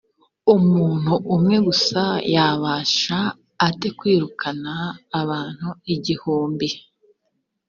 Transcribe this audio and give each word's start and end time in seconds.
umuntu 0.55 1.13
umwe 1.35 1.57
gusa 1.67 2.01
yabasha 2.35 3.19
ate 3.67 3.87
kwirukana 3.97 4.73
abantu 5.21 5.67
igihumbi? 5.93 6.67